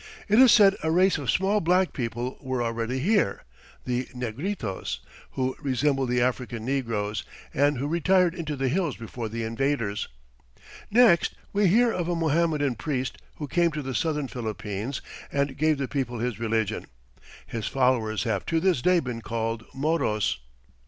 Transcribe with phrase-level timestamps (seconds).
[0.27, 3.43] It is said a race of small black people were already here
[3.85, 4.97] the Negritos
[5.33, 10.07] who resembled the African negroes, and who retired into the hills before the invaders.
[10.89, 15.01] Next we hear of a Mohammedan priest who came to the southern Philippines
[15.31, 16.87] and gave the people his religion.
[17.45, 20.39] His followers have to this day been called Moros.